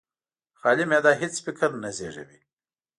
[0.59, 2.39] خالي معده هېڅ فکر نه زېږوي.